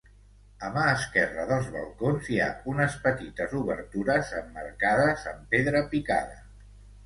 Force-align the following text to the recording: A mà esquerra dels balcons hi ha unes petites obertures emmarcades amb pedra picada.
A 0.69 0.69
mà 0.77 0.85
esquerra 0.93 1.45
dels 1.51 1.67
balcons 1.75 2.31
hi 2.33 2.41
ha 2.47 2.49
unes 2.75 2.97
petites 3.05 3.55
obertures 3.61 4.35
emmarcades 4.43 5.31
amb 5.37 5.49
pedra 5.57 5.87
picada. 5.97 6.45